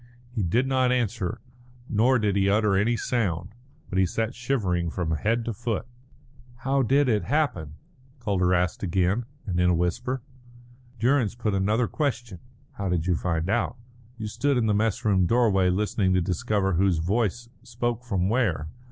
[0.31, 1.41] He did not answer,
[1.87, 3.49] nor did he utter any sound,
[3.87, 5.85] but he sat shivering from head to foot.
[6.65, 7.75] "How did it happen?"
[8.19, 10.23] Calder asked again, and in a whisper.
[10.97, 12.39] Durrance put another question:
[12.71, 13.75] "How did you find out?"
[14.17, 18.69] "You stood in the mess room doorway listening to discover whose voice spoke from where.